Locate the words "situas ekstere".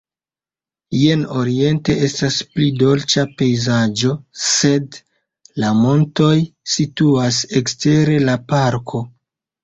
6.77-8.17